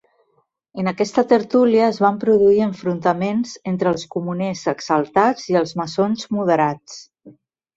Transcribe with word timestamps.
En 0.83 0.87
aquesta 0.91 1.23
tertúlia 1.33 1.83
es 1.89 1.99
van 2.05 2.17
produir 2.23 2.57
enfrontaments 2.69 3.53
entre 3.73 3.93
els 3.97 4.07
comuners 4.17 4.65
exaltats 4.75 5.47
i 5.53 5.61
els 5.63 5.77
maçons 5.83 6.27
moderats. 6.39 6.99